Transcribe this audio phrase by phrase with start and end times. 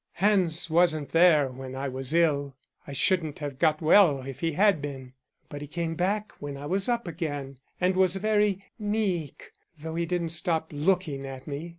[0.13, 2.55] Hans wasn't there while I was ill;
[2.87, 5.13] I shouldn't have got well if he had been;
[5.47, 10.07] but he came back when I was up again and was very meek though he
[10.07, 11.69] didn't stop looking at me.